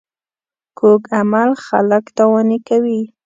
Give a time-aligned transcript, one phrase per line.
[0.77, 3.01] کوږ عمل خلک تاواني کوي